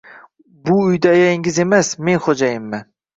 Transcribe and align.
Bu 0.69 0.77
uyda 0.85 1.11
ayangiz 1.17 1.59
emas, 1.65 1.91
men 2.07 2.23
xoʻjayinman 2.29 2.89